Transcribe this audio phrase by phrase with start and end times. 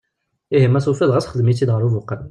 [0.55, 2.19] Ihi ma tufiḍ ɣas xdem-itt-id ɣer ubuqal.